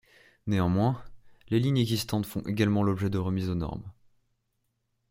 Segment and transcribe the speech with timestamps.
[0.47, 0.99] Néanmoins,
[1.49, 3.87] les lignes existantes font également l'objet de remises aux normes.